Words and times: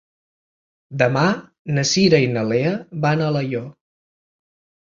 Demà 1.01 1.25
na 1.77 1.83
Cira 1.91 2.21
i 2.25 2.31
na 2.39 2.47
Lea 2.53 2.73
van 3.07 3.23
a 3.23 3.29
Alaior. 3.33 3.69